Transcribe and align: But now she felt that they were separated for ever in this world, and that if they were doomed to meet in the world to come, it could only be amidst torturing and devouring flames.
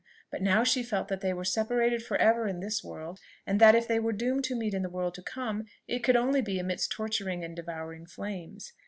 But 0.31 0.41
now 0.41 0.63
she 0.63 0.81
felt 0.81 1.09
that 1.09 1.21
they 1.21 1.31
were 1.31 1.45
separated 1.45 2.01
for 2.01 2.17
ever 2.17 2.47
in 2.47 2.59
this 2.59 2.83
world, 2.83 3.19
and 3.45 3.61
that 3.61 3.75
if 3.75 3.87
they 3.87 3.99
were 3.99 4.13
doomed 4.13 4.43
to 4.45 4.55
meet 4.55 4.73
in 4.73 4.81
the 4.81 4.89
world 4.89 5.13
to 5.13 5.21
come, 5.21 5.65
it 5.87 6.03
could 6.03 6.15
only 6.15 6.41
be 6.41 6.57
amidst 6.57 6.91
torturing 6.91 7.43
and 7.43 7.55
devouring 7.55 8.07
flames. 8.07 8.73